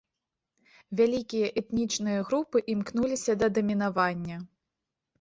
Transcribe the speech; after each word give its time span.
Вялікія 1.01 1.51
этнічныя 1.61 2.25
групы 2.31 2.57
імкнуліся 2.77 3.39
да 3.45 3.55
дамінавання. 3.59 4.37